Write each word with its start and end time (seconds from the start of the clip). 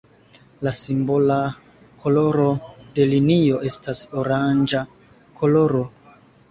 La 0.67 0.71
simbola 0.77 1.37
koloro 2.05 2.47
de 2.97 3.07
linio 3.13 3.63
estas 3.73 4.05
oranĝa 4.25 4.87
koloro. 5.43 5.89